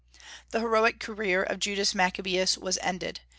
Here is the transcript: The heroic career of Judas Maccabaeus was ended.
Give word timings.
The 0.49 0.61
heroic 0.61 0.99
career 0.99 1.43
of 1.43 1.59
Judas 1.59 1.93
Maccabaeus 1.93 2.57
was 2.57 2.79
ended. 2.81 3.19